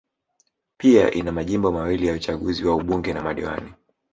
Pia 0.77 1.11
ina 1.11 1.31
majimbo 1.31 1.71
mawili 1.71 2.07
ya 2.07 2.13
Uchaguzi 2.13 2.65
wa 2.65 2.75
ubunge 2.75 3.13
na 3.13 3.21
madiwani 3.21 3.73